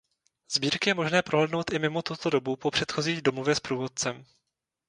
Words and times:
Sbírky 0.51 0.89
je 0.89 0.93
možné 0.93 1.21
prohlédnout 1.21 1.73
i 1.73 1.79
mimo 1.79 2.01
tuto 2.01 2.29
dobu 2.29 2.55
po 2.55 2.71
předchozí 2.71 3.21
domluvě 3.21 3.55
s 3.55 3.59
průvodcem. 3.59 4.25